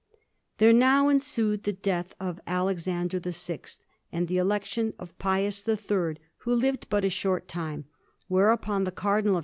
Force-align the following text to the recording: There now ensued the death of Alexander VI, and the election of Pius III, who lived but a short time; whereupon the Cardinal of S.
There 0.57 0.73
now 0.73 1.09
ensued 1.09 1.61
the 1.61 1.73
death 1.73 2.15
of 2.19 2.39
Alexander 2.47 3.19
VI, 3.23 3.59
and 4.11 4.27
the 4.27 4.37
election 4.37 4.95
of 4.97 5.15
Pius 5.19 5.67
III, 5.67 6.15
who 6.37 6.55
lived 6.55 6.89
but 6.89 7.05
a 7.05 7.09
short 7.11 7.47
time; 7.47 7.85
whereupon 8.27 8.83
the 8.85 8.91
Cardinal 8.91 9.35
of 9.35 9.39
S. 9.39 9.39